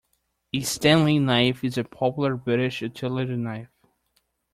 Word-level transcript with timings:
A 0.51 0.61
Stanley 0.61 1.19
knife 1.19 1.63
is 1.63 1.77
a 1.77 1.83
popular 1.83 2.35
British 2.35 2.81
utility 2.81 3.35
knife 3.35 3.69